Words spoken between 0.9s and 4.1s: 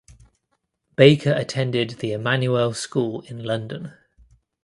Baker attended the Emanuel School in London.